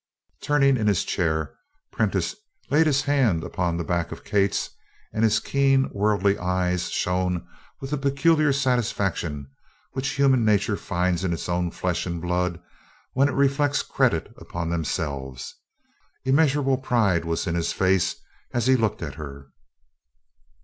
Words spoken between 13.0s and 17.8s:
when it reflects credit upon themselves. Immeasurable pride was in his